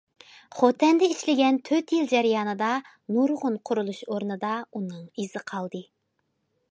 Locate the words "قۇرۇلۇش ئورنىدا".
3.71-4.55